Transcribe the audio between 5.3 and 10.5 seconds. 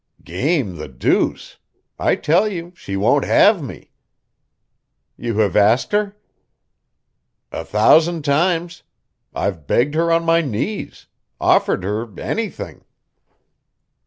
have asked her?" "A thousand times. I've begged her on my